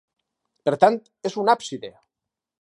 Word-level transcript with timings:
Per 0.69 0.73
tant 0.83 0.97
és 1.31 1.37
un 1.45 1.53
àpside. 1.55 1.93